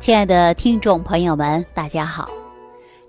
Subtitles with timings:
[0.00, 2.30] 亲爱的听众朋友们，大家好！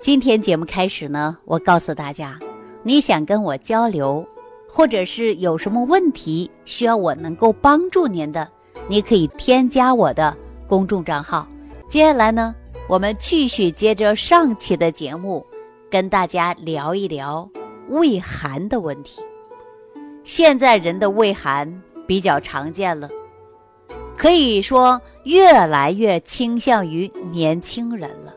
[0.01, 2.37] 今天节目开始呢，我告诉大家，
[2.83, 4.27] 你想跟我交流，
[4.67, 8.45] 或者是有什么问题需要我能够帮助您的，
[8.89, 10.35] 你可以添加我的
[10.67, 11.47] 公众账号。
[11.87, 12.53] 接下来呢，
[12.89, 15.45] 我们继续接着上期的节目，
[15.89, 17.49] 跟大家聊一聊
[17.87, 19.21] 胃寒的问题。
[20.25, 23.09] 现在人的胃寒比较常见了。
[24.21, 28.31] 可以说越来越倾向于年轻人了。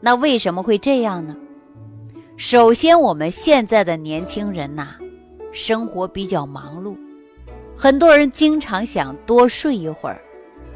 [0.00, 1.36] 那为什么会这样呢？
[2.36, 4.96] 首先，我们现在的年轻人呐，
[5.52, 6.96] 生活比较忙碌，
[7.76, 10.20] 很多人经常想多睡一会儿，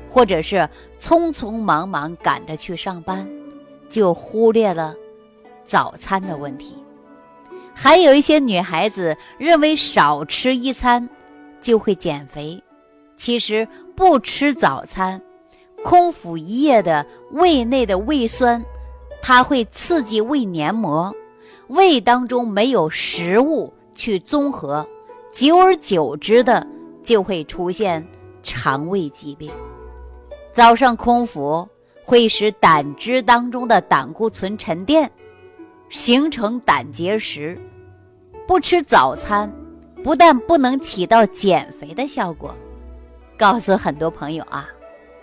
[0.09, 3.29] 或者是匆匆忙忙赶着去上班，
[3.91, 4.95] 就忽略了
[5.65, 6.77] 早餐的问题。
[7.75, 11.09] 还有一些女孩子认为少吃一餐
[11.61, 12.63] 就会减肥。
[13.17, 15.21] 其实不吃早餐，
[15.83, 18.63] 空腹一夜的胃内的胃酸，
[19.23, 21.15] 它会刺激胃黏膜，
[21.69, 24.87] 胃当中没有食物去综合，
[25.33, 26.67] 久而久之的
[27.03, 28.07] 就会出现
[28.43, 29.51] 肠胃疾病。
[30.53, 31.67] 早上空腹
[32.05, 35.11] 会使胆汁当中的胆固醇沉淀，
[35.89, 37.59] 形成胆结石。
[38.47, 39.53] 不吃早餐，
[40.05, 42.55] 不但不能起到减肥的效果。
[43.39, 44.69] 告诉很多朋友啊，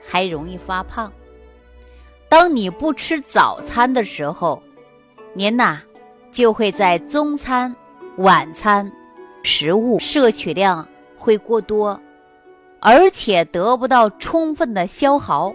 [0.04, 1.12] 还容易发胖。
[2.30, 4.62] 当你不吃早餐的时候，
[5.34, 5.82] 您呐
[6.32, 7.76] 就会在中餐、
[8.18, 8.92] 晚餐
[9.42, 12.00] 食物摄取量会过多，
[12.80, 15.54] 而且得不到充分的消耗，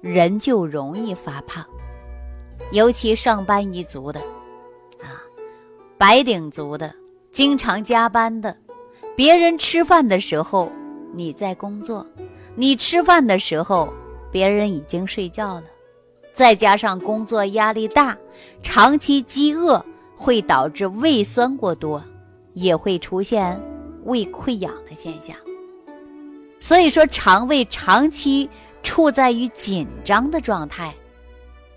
[0.00, 1.64] 人就容易发胖。
[2.72, 4.20] 尤其上班一族的，
[5.00, 5.18] 啊，
[5.98, 6.94] 白领族的，
[7.32, 8.56] 经常加班的，
[9.16, 10.70] 别人吃饭的时候。
[11.12, 12.06] 你在工作，
[12.54, 13.92] 你吃饭的时候，
[14.30, 15.64] 别人已经睡觉了，
[16.32, 18.16] 再加上工作压力大，
[18.62, 19.84] 长期饥饿
[20.16, 22.02] 会导致胃酸过多，
[22.54, 23.60] 也会出现
[24.04, 25.36] 胃溃疡的现象。
[26.60, 28.48] 所以说，肠胃长期
[28.82, 30.94] 处在于紧张的状态，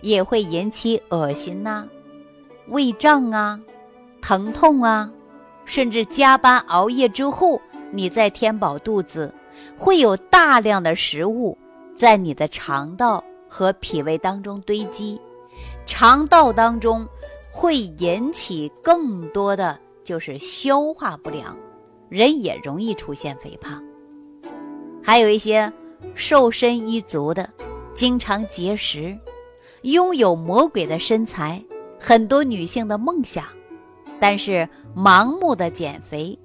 [0.01, 1.87] 也会引起恶心呐、
[2.67, 3.59] 胃胀啊、
[4.21, 5.09] 疼痛啊，
[5.65, 7.59] 甚至加班熬夜之后。
[7.95, 9.31] 你在填饱肚子，
[9.77, 11.55] 会有大量的食物
[11.95, 15.21] 在你的肠道和脾胃当中堆积，
[15.85, 17.07] 肠道当中
[17.51, 21.55] 会引起更多的就是消化不良，
[22.09, 23.81] 人也容易出现肥胖。
[25.03, 25.71] 还有一些
[26.15, 27.47] 瘦身一族的，
[27.93, 29.15] 经常节食，
[29.83, 31.63] 拥有魔鬼的身材，
[31.99, 33.45] 很多女性的梦想，
[34.19, 36.35] 但是盲目的减肥。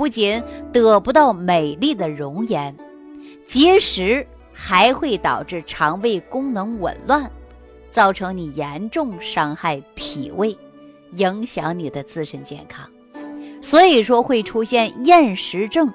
[0.00, 2.74] 不仅得不到美丽的容颜，
[3.44, 7.30] 节食还会导致肠胃功能紊乱，
[7.90, 10.56] 造成你严重伤害脾胃，
[11.12, 12.88] 影响你的自身健康。
[13.60, 15.92] 所以说会出现厌食症，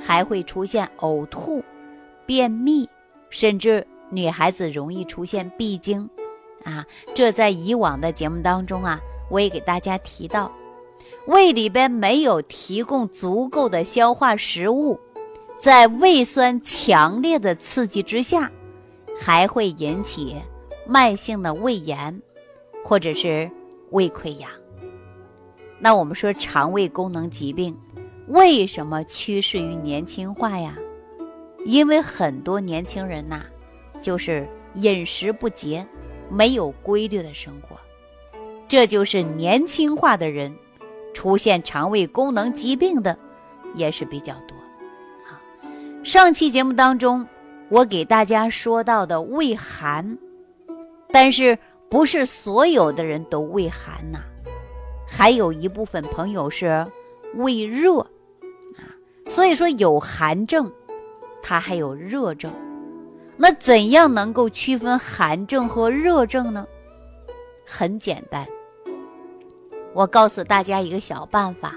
[0.00, 1.62] 还会出现呕吐、
[2.24, 2.88] 便秘，
[3.28, 6.08] 甚至女孩子容易出现闭经。
[6.64, 8.98] 啊，这在以往的节目当中啊，
[9.28, 10.50] 我也给大家提到。
[11.26, 14.98] 胃里边没有提供足够的消化食物，
[15.58, 18.50] 在胃酸强烈的刺激之下，
[19.20, 20.36] 还会引起
[20.86, 22.20] 慢性的胃炎，
[22.84, 23.48] 或者是
[23.90, 24.50] 胃溃疡。
[25.78, 27.76] 那我们说肠胃功能疾病
[28.28, 30.76] 为什么趋势于年轻化呀？
[31.64, 33.44] 因为很多年轻人呐，
[34.00, 35.86] 就是饮食不节，
[36.28, 37.76] 没有规律的生活，
[38.66, 40.52] 这就是年轻化的人。
[41.12, 43.16] 出现肠胃功能疾病的
[43.74, 44.56] 也是比较多。
[45.28, 45.40] 啊，
[46.02, 47.26] 上期节目当中
[47.68, 50.18] 我给大家说到的胃寒，
[51.08, 51.58] 但是
[51.88, 54.18] 不是所有的人都胃寒呐？
[55.06, 56.86] 还有一部分朋友是
[57.34, 58.88] 胃热啊。
[59.28, 60.70] 所以说有寒症，
[61.42, 62.52] 它还有热症。
[63.36, 66.66] 那怎样能够区分寒症和热症呢？
[67.66, 68.46] 很简单。
[69.94, 71.74] 我告诉大家一个小办法，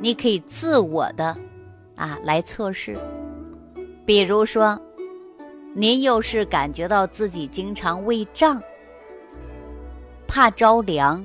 [0.00, 1.36] 你可以自我的
[1.96, 2.96] 啊来测试。
[4.06, 4.80] 比如说，
[5.74, 8.62] 您又是感觉到自己经常胃胀，
[10.28, 11.24] 怕着凉，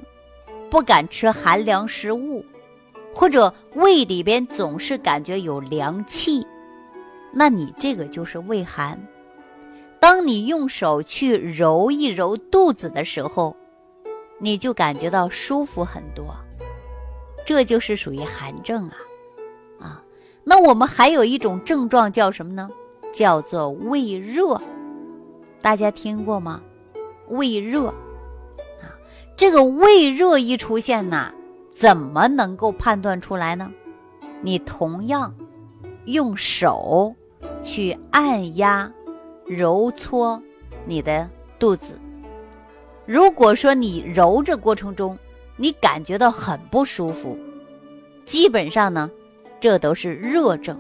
[0.72, 2.44] 不敢吃寒凉食物，
[3.14, 6.44] 或者胃里边总是感觉有凉气，
[7.32, 9.00] 那你这个就是胃寒。
[10.00, 13.56] 当你用手去揉一揉肚子的时候。
[14.44, 16.36] 你就感觉到舒服很多，
[17.46, 18.98] 这就是属于寒症啊，
[19.80, 20.04] 啊，
[20.44, 22.70] 那我们还有一种症状叫什么呢？
[23.14, 24.62] 叫做胃热，
[25.62, 26.62] 大家听过吗？
[27.30, 28.92] 胃热啊，
[29.38, 31.32] 这个胃热一出现呐，
[31.74, 33.72] 怎么能够判断出来呢？
[34.42, 35.34] 你同样
[36.04, 37.16] 用手
[37.62, 38.92] 去按压、
[39.46, 40.44] 揉搓
[40.86, 41.98] 你的肚子。
[43.06, 45.18] 如果说你揉着过程中，
[45.58, 47.38] 你感觉到很不舒服，
[48.26, 49.10] 基本上呢，
[49.60, 50.80] 这都是热症。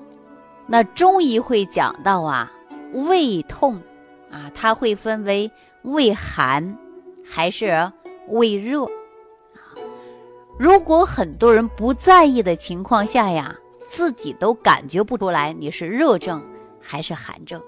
[0.65, 2.51] 那中医会讲到啊，
[2.93, 3.75] 胃痛
[4.31, 6.77] 啊，它会分为胃寒
[7.25, 7.91] 还是
[8.29, 9.75] 胃热啊。
[10.57, 13.53] 如果很多人不在意的情况下呀，
[13.89, 16.41] 自己都感觉不出来你是热症
[16.79, 17.61] 还是寒症。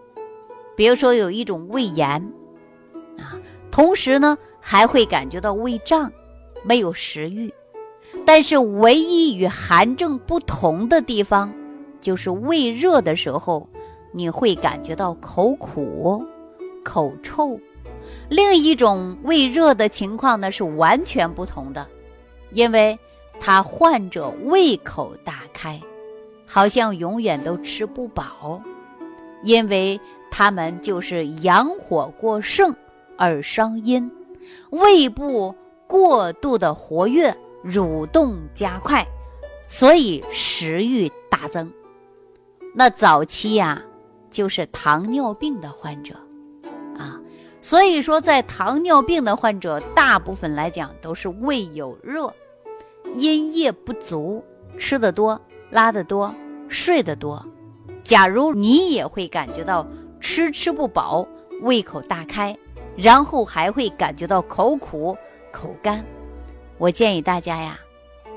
[0.77, 2.09] 比如说有一种胃炎
[3.17, 3.35] 啊，
[3.75, 6.09] 同时呢还会感觉到胃胀，
[6.63, 7.53] 没有食欲。
[8.25, 11.53] 但是唯一与寒症不同的地方，
[11.99, 13.67] 就是胃热的时候，
[14.13, 16.25] 你会感觉到口苦、
[16.85, 17.59] 口臭。
[18.29, 21.85] 另一种胃热的情况呢是完全不同的。
[22.51, 22.97] 因为
[23.41, 25.81] 他患者胃口大开，
[26.45, 28.61] 好像永远都吃不饱，
[29.43, 29.99] 因为
[30.31, 32.73] 他们就是阳火过盛
[33.17, 34.11] 而伤阴，
[34.69, 35.55] 胃部
[35.87, 39.05] 过度的活跃，蠕动加快，
[39.67, 41.71] 所以食欲大增。
[42.73, 43.81] 那早期呀，
[44.29, 46.15] 就是糖尿病的患者，
[46.97, 47.19] 啊，
[47.61, 52.33] 所以说在糖尿病的患者，大部分来讲都是胃有热。
[53.15, 54.43] 阴液不足，
[54.77, 55.39] 吃的多，
[55.69, 56.33] 拉的多，
[56.67, 57.45] 睡得多。
[58.03, 59.87] 假如你也会感觉到
[60.19, 61.25] 吃吃不饱，
[61.61, 62.57] 胃口大开，
[62.95, 65.17] 然后还会感觉到口苦、
[65.51, 66.03] 口干，
[66.77, 67.79] 我建议大家呀，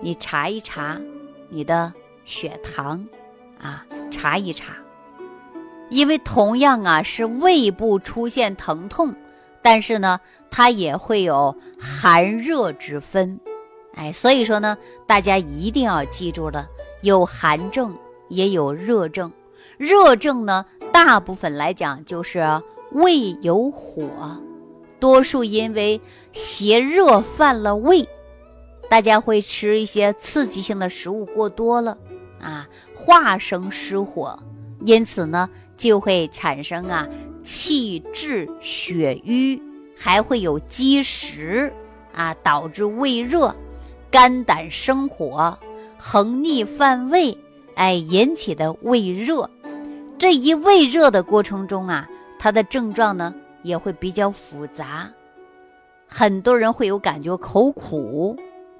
[0.00, 1.00] 你查一查
[1.49, 1.93] 你的
[2.25, 3.06] 血糖，
[3.60, 4.75] 啊，查一查，
[5.90, 9.14] 因为同样啊是胃部出现疼痛，
[9.62, 10.20] 但是呢，
[10.50, 13.38] 它也会有寒热之分。
[13.94, 14.76] 哎，所以说呢，
[15.06, 16.69] 大家一定要记住了，
[17.02, 17.96] 有寒症
[18.28, 19.32] 也有热症。
[19.76, 22.44] 热症呢，大部分来讲就是
[22.93, 24.08] 胃有火，
[25.00, 26.00] 多数因为
[26.32, 28.06] 邪热犯了胃，
[28.90, 31.96] 大家会吃一些刺激性的食物过多了
[32.40, 34.38] 啊，化生湿火，
[34.84, 37.08] 因此呢，就会产生啊
[37.42, 39.60] 气滞血瘀，
[39.96, 41.72] 还会有积食
[42.14, 43.54] 啊，导致胃热。
[44.10, 45.58] 肝胆生火，
[45.98, 47.36] 横逆犯胃，
[47.74, 49.50] 哎，引起的胃热。
[50.16, 52.08] 这一胃热的过程中啊，
[52.38, 55.08] 它的症状呢也会比较复杂。
[56.06, 58.37] 很多人会有感觉口苦，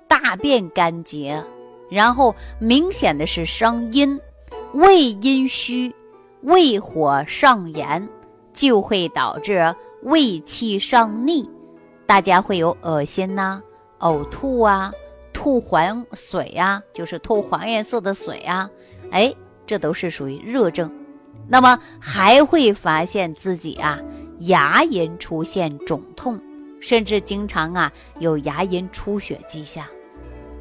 [0.06, 1.42] 大便干结，
[1.90, 4.19] 然后明显的是伤阴，
[4.72, 5.94] 胃阴虚，
[6.42, 8.08] 胃火上炎，
[8.52, 11.48] 就会导致胃气上逆，
[12.06, 13.62] 大家会有恶心呐、
[14.00, 14.92] 呕吐啊。
[15.34, 18.69] 吐黄水呀，就是吐黄颜色的水啊，
[19.12, 19.32] 哎，
[19.64, 20.90] 这都是属于热症。
[21.46, 24.00] 那么还会发现自己啊，
[24.40, 26.40] 牙龈出现肿痛，
[26.81, 29.85] 甚至经常啊有牙龈出血迹象，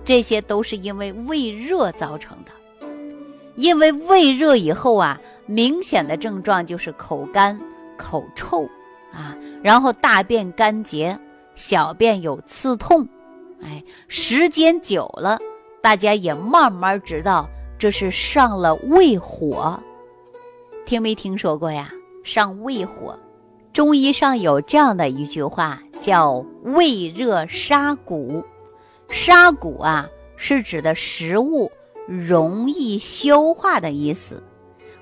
[0.03, 2.51] 这些都是因为胃热造成的。
[3.55, 7.59] 因为胃热以后啊，明显的症状就是口干、
[7.97, 8.63] 口臭
[9.11, 11.17] 啊，然后大便干结，
[11.55, 13.07] 小便有刺痛。
[13.63, 15.39] 哎，时间久了，
[15.81, 19.79] 大家也慢慢知道这是上了胃火，
[20.85, 21.91] 听没听说过呀？
[22.23, 23.17] 上胃火，
[23.77, 28.43] 中医上有这样的一句话，叫“胃热杀谷”。
[29.09, 31.71] 杀谷啊，是指的食物
[32.07, 34.41] 容易消化的意思。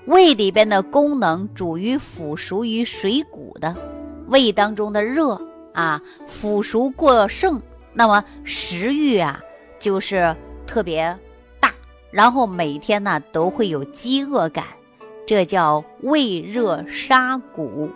[0.08, 3.74] 胃里边的功能主于腐熟于水谷的，
[4.28, 5.40] 胃当中的热
[5.74, 7.62] 啊，腐熟过剩。
[7.94, 9.42] 那么食欲啊，
[9.80, 10.36] 就是
[10.68, 11.18] 特别
[11.62, 11.72] 大，
[12.12, 14.66] 然后每天呢都会有饥饿感，
[15.26, 17.90] 这叫胃热杀谷。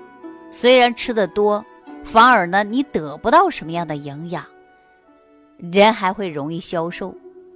[0.51, 1.63] 虽然吃的多，
[2.03, 4.43] 反而呢你得不到什么样的营养，
[5.57, 7.13] 人还会容易消瘦。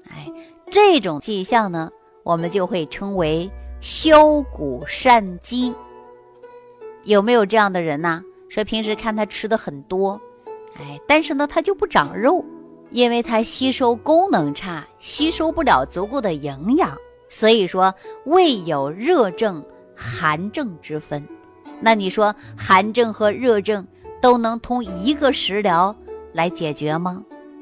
[0.10, 0.32] 哎，
[0.70, 1.92] 这种迹象呢，
[2.24, 3.50] 我们就会称为
[3.82, 5.74] 消谷善饥。
[7.04, 8.24] 有没有这样的人呢？
[8.50, 10.20] 说平时看他吃的很多。
[10.76, 12.44] 哎，但是呢，他就不长肉，
[12.92, 16.98] 因为他吸收功能差，吸收不了足够的营养。
[17.30, 17.94] 所以说，
[18.26, 19.64] 胃有热症、
[19.96, 21.28] 寒症之分。
[21.80, 23.86] 那你说，寒症和热症
[24.22, 25.96] 都能通一个食疗
[26.32, 27.22] 来解决吗？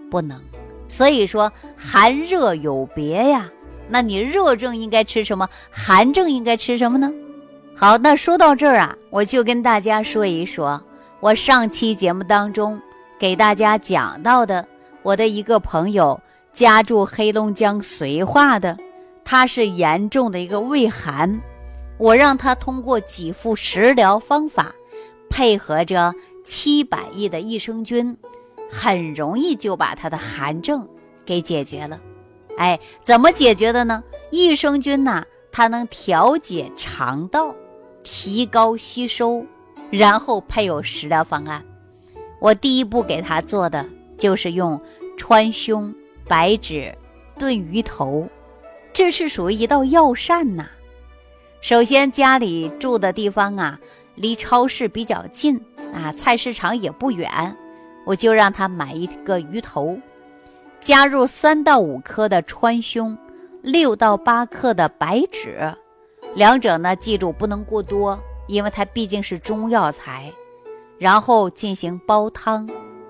[0.10, 0.40] 不能。
[0.88, 3.50] 所以说，寒热有别呀。
[3.90, 5.50] 那你热症应该吃什么？
[5.70, 7.12] 寒症应该吃什么呢？
[7.76, 10.82] 好，那说到这儿啊，我就跟大家说一说。
[11.20, 12.80] 我上期节目当中
[13.20, 14.66] 给大家讲到的，
[15.04, 16.20] 我的一个朋友
[16.54, 18.78] 家住黑龙江绥化的，
[19.24, 21.40] 他是严重的一个胃寒，
[22.02, 24.74] 我让他通过几副食疗方法，
[25.30, 26.12] 配合着
[26.44, 28.18] 七百亿的益生菌，
[28.72, 30.90] 很容易就把他的寒症
[31.24, 32.02] 给解决了。
[32.58, 34.04] 哎，怎么解决的呢？
[34.32, 37.54] 益生菌呐，它能调节肠道，
[38.02, 39.46] 提高吸收。
[39.92, 41.64] 然后配有食疗方案，
[42.40, 43.86] 我第一步给他做的
[44.18, 44.82] 就是用
[45.18, 45.94] 川芎、
[46.28, 46.98] 白芷
[47.38, 48.28] 炖鱼头，
[48.92, 50.68] 这是属于一道药膳呐。
[51.62, 53.80] 首先家里住的地方啊，
[54.16, 55.56] 离超市比较近
[55.94, 57.56] 啊，菜市场也不远，
[58.06, 59.98] 我就让他买一个鱼头，
[60.80, 63.16] 加入三到五克的川芎，
[63.62, 65.74] 六到八克的白芷，
[66.34, 68.20] 两者呢记住不能过多。
[68.48, 70.30] 因为它毕竟是中药材，
[70.98, 72.68] 然后进行煲汤。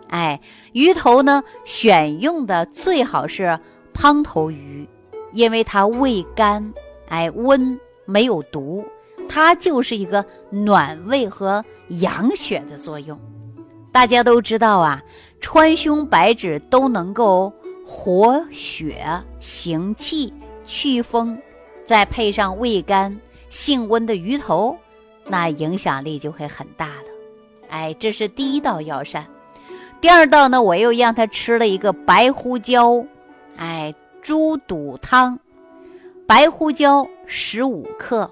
[0.09, 0.39] 哎，
[0.73, 3.57] 鱼头呢，选用的最好是
[3.91, 4.87] 胖头鱼，
[5.31, 6.71] 因为它味甘，
[7.07, 7.79] 哎，温
[8.11, 8.85] 没有毒，
[9.29, 13.17] 它就是一个暖胃和养血的作用。
[13.91, 15.01] 大家都知道啊，
[15.39, 17.51] 川芎、白芷都能够
[17.85, 19.05] 活血、
[19.39, 20.33] 行气、
[20.65, 21.37] 祛风，
[21.85, 23.17] 再配上味甘、
[23.49, 24.75] 性温的鱼头。
[25.27, 27.11] 那影响力就会很大的，
[27.69, 29.25] 哎，这是第一道药膳。
[30.01, 33.05] 第二道呢，我又让他吃了一个白胡椒，
[33.55, 35.39] 哎，猪肚汤。
[36.25, 38.29] 白胡椒十五克，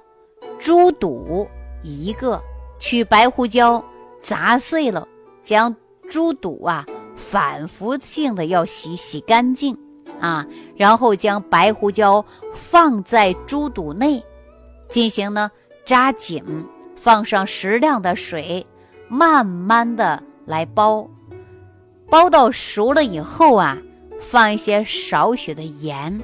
[0.60, 1.48] 猪肚
[1.84, 2.38] 一个，
[2.80, 3.82] 取白胡椒
[4.20, 5.08] 砸碎了，
[5.42, 5.74] 将
[6.10, 9.74] 猪肚啊反复性的要洗洗干净
[10.20, 14.22] 啊，然后将白胡椒放在猪肚内，
[14.90, 15.50] 进行呢
[15.86, 16.44] 扎紧。
[16.94, 18.68] 放上适量的水，
[19.08, 21.10] 慢慢的来煲，
[22.10, 23.78] 煲到熟了以后啊，
[24.20, 26.22] 放一些少许的盐，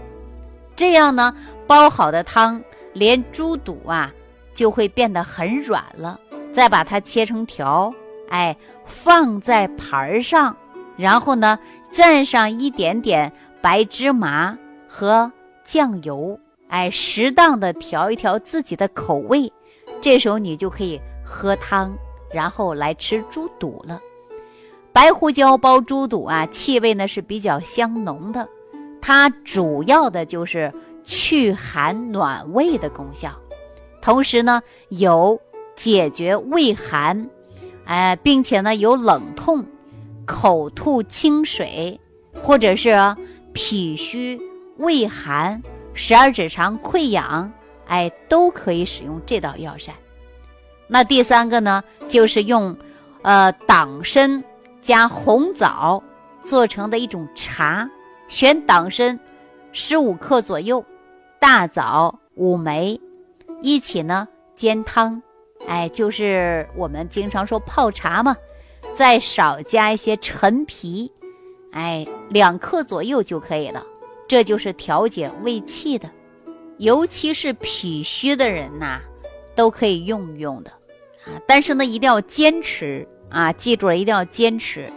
[0.76, 1.34] 这样呢，
[1.68, 2.62] 煲好的汤
[2.94, 4.12] 连猪肚啊
[4.54, 6.20] 就会变得很软了。
[6.54, 7.94] 再把它切成条，
[8.30, 8.56] 哎，
[8.86, 10.56] 放在盘上，
[10.96, 11.60] 然后呢，
[11.92, 13.30] 蘸上一点点
[13.62, 14.58] 白芝麻
[14.88, 15.30] 和
[15.66, 19.52] 酱油，哎，适当的调一调自己的口味。
[20.00, 21.94] 这时候你就可以喝汤，
[22.32, 24.00] 然后来吃猪肚了。
[24.94, 28.48] 白胡椒煲猪肚啊，气味呢是比较香浓的，
[29.02, 30.72] 它主要的就是
[31.06, 33.32] 祛寒暖胃的功效，
[34.02, 35.40] 同时呢有
[35.76, 37.30] 解决胃寒，
[37.86, 39.66] 哎，并且呢有冷痛、
[40.26, 42.00] 口吐清水，
[42.42, 42.98] 或者是
[43.54, 44.42] 脾虚、
[44.78, 45.62] 胃寒、
[45.94, 47.52] 十二指肠溃疡。
[47.88, 49.94] 哎，都可以使用这道药膳。
[50.88, 52.76] 那第三个呢，就是用，
[53.22, 54.44] 呃，党参
[54.82, 56.02] 加红枣
[56.42, 57.88] 做成的一种茶，
[58.28, 59.20] 选党参
[59.72, 60.84] 十五克左右，
[61.40, 63.00] 大枣五枚，
[63.62, 65.22] 一起呢煎汤。
[65.68, 68.36] 哎，就是我们经常说泡茶嘛，
[68.94, 71.12] 再少加一些陈皮，
[71.72, 73.84] 哎，两克左右就可以了。
[74.28, 76.10] 这就是调节胃气的。
[76.78, 79.00] 尤其是脾虚的人呐，
[79.56, 80.72] 都可以用用的，
[81.26, 83.52] 啊，但是呢，一定要坚持啊！
[83.54, 84.92] 记住了，一定要坚持。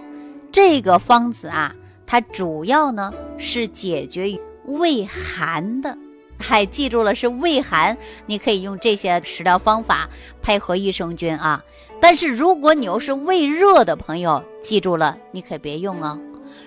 [0.51, 5.97] 这个方子啊，它主要呢是解决胃寒的，
[6.39, 10.09] 还记住了是胃寒，你可以用这些食疗方法
[10.41, 11.63] 配合益生菌啊。
[12.01, 16.19] 但是如果你又是胃热的朋友，记住了，你可别用哦。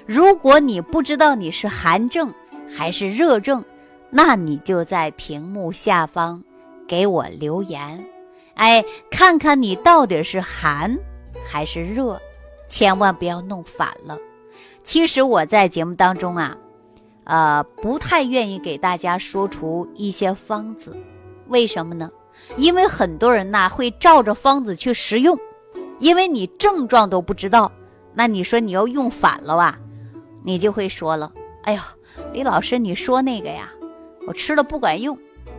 [0.05, 2.33] 如果你不知道你是寒症
[2.69, 3.63] 还是热症，
[4.09, 6.43] 那你就在屏幕下方
[6.85, 8.05] 给我留言，
[8.55, 10.97] 哎，看看你到底是寒
[11.49, 12.19] 还是热，
[12.67, 14.17] 千万不要弄反了。
[14.83, 16.57] 其实我在节目当中啊，
[17.23, 20.95] 呃，不太愿意给大家说出一些方子，
[21.47, 22.09] 为什么呢？
[22.57, 25.37] 因为很多人呐会照着方子去食用，
[25.99, 27.71] 因为你症状都不知道，
[28.13, 29.77] 那你说你要用反了吧，
[30.43, 31.31] 你就会说了，
[31.63, 31.85] 哎呀，
[32.33, 33.71] 李老师，你说那个呀。
[34.27, 35.17] 我吃了不管用，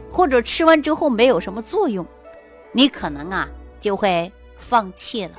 [0.09, 2.07] 或者吃完之后没有什么作用，
[2.73, 3.49] 你可能啊
[3.81, 5.33] 就会放弃了。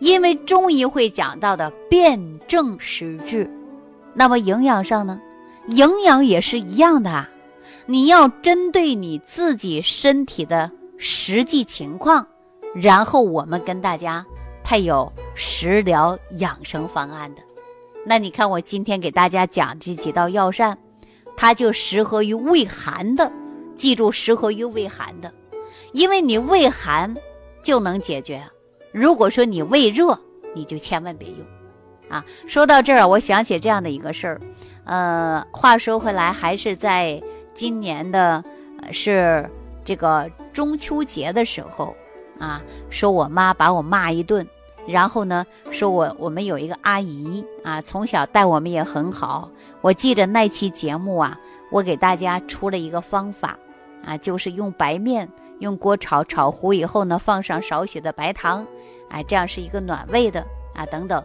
[0.00, 3.48] 因为中医会讲到的辨证施治，
[4.12, 5.20] 那么营养上呢，
[5.68, 7.26] 营养也是一样的。
[7.86, 12.26] 你要针对你自己身体的实际情况，
[12.74, 14.24] 然后我们跟大家
[14.62, 17.42] 配有食疗养生方案的。
[18.04, 20.76] 那你看我今天给大家讲这几道药膳。
[21.34, 23.32] 它就适合于胃寒的，
[23.74, 25.32] 记住适合于胃寒的，
[25.92, 27.12] 因为你胃寒
[27.64, 28.44] 就能解决。
[28.92, 30.16] 如果说你胃热，
[30.54, 31.38] 你就千万别用。
[32.10, 34.40] 啊，说到这儿，我想起这样的一个事儿。
[34.84, 37.22] 呃，话说回来，还是在
[37.54, 38.42] 今年的，
[38.90, 39.48] 是
[39.84, 41.94] 这个中秋节的时候，
[42.38, 42.60] 啊，
[42.90, 44.46] 说我妈把我骂一顿，
[44.86, 49.48] 然后呢，说我我们有一个阿姨啊，从小带我们也很好。
[49.80, 51.38] 我记着那期节目啊，
[51.70, 53.56] 我给大家出了一个方法，
[54.04, 55.28] 啊，就是用白面
[55.60, 58.66] 用锅炒，炒糊以后呢，放上少许的白糖，
[59.10, 61.22] 哎，这样是一个暖胃的啊，等等。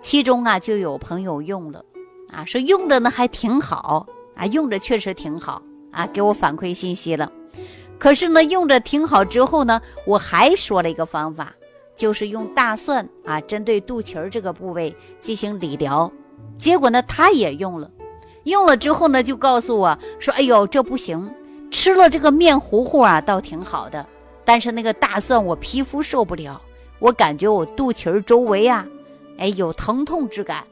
[0.00, 1.84] 其中啊，就有朋友用了，
[2.32, 7.30] 啊，说用着呢还挺好，啊，用着确实挺好，啊，给我反馈信息了。
[7.98, 11.52] 可是呢，用着挺好之后呢，我还说了一个方法，
[11.94, 16.10] 就是用大蒜啊，针对肚脐儿这个部位进行理疗。
[16.58, 17.90] 结果呢，他也用了，
[18.44, 21.32] 用了之后呢，就告诉我说：“哎呦，这不行，
[21.70, 24.04] 吃了这个面糊糊啊，倒挺好的，
[24.44, 26.60] 但是那个大蒜我皮肤受不了，
[26.98, 28.86] 我感觉我肚脐儿周围啊。”
[29.38, 30.64] 哎，有疼痛之感，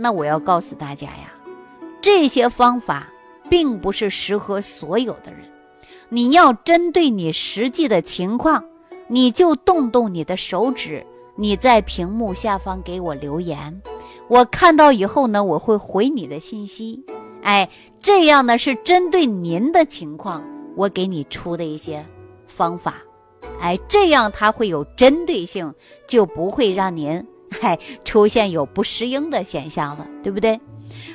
[0.00, 1.32] 那我要告诉大家呀，
[2.00, 3.08] 这些方法
[3.50, 5.40] 并不是适合所有的人。
[6.08, 8.64] 你要针对你实际的情况，
[9.08, 13.82] 你就动动你的手指，你在屏幕下方给我留言，
[14.28, 17.04] 我看到以后呢，我会回你的信息。
[17.42, 17.68] 哎，
[18.00, 20.44] 这样呢是针对您的情况，
[20.76, 22.06] 我给你出的一些
[22.46, 22.94] 方法。
[23.60, 25.74] 哎，这样它会有针对性，
[26.06, 27.26] 就不会让您。
[27.60, 30.60] 嗨，出现有不适应的现象了，对不对？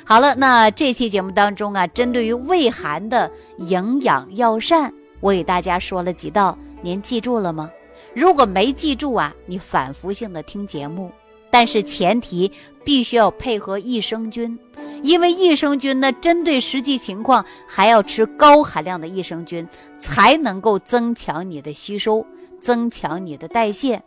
[0.04, 7.70] 好了，那这期节目当中啊，针对于胃寒的营养药膳，我给大家说了几道，您记住了吗？
[8.14, 11.10] 如果没记住啊，你反复性的听节目，
[11.50, 12.50] 但是前提
[12.84, 14.58] 必须要配合益生菌，
[15.02, 19.66] 因为益生菌呢，针对实际情况还要吃高含量的益生菌，
[20.00, 22.24] 才能够增强你的吸收，
[22.60, 24.02] 增强你的代谢。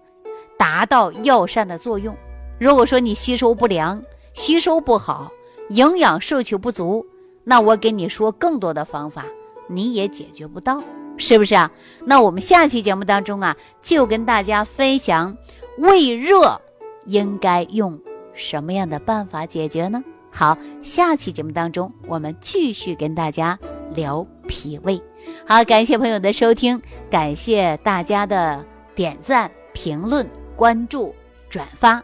[0.57, 2.15] 达到药膳的作用。
[2.59, 4.01] 如果说你吸收不良、
[4.33, 5.31] 吸收不好、
[5.69, 7.05] 营养摄取不足，
[7.43, 9.25] 那我给你说更多的方法，
[9.67, 10.81] 你也解决不到，
[11.17, 11.71] 是不是啊？
[12.05, 15.37] 那我们下期节目当中啊，就跟大家分享
[15.77, 16.59] 胃热
[17.05, 17.99] 应该用
[18.33, 20.03] 什么样的办法解决呢？
[20.31, 23.57] 好，下期节目当中我们继续跟大家
[23.93, 25.01] 聊脾胃。
[25.45, 28.65] 好，感谢朋友的收听，感谢大家的
[28.95, 30.27] 点赞、评论。
[30.55, 31.13] 关注、
[31.51, 32.03] 转发，